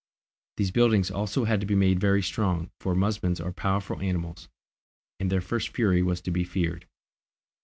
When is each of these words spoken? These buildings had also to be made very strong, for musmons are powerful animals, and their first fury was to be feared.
These 0.57 0.71
buildings 0.71 1.09
had 1.09 1.15
also 1.15 1.45
to 1.45 1.65
be 1.67 1.75
made 1.75 1.99
very 1.99 2.23
strong, 2.23 2.71
for 2.79 2.95
musmons 2.95 3.39
are 3.39 3.51
powerful 3.53 4.01
animals, 4.01 4.49
and 5.19 5.31
their 5.31 5.41
first 5.41 5.69
fury 5.69 6.01
was 6.01 6.21
to 6.21 6.31
be 6.31 6.43
feared. 6.43 6.87